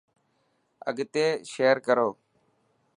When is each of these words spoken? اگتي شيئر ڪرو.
اگتي 0.89 1.25
شيئر 1.51 1.77
ڪرو. 1.87 2.09